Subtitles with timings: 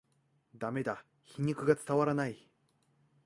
[0.57, 2.49] ダメだ、皮肉が伝わらない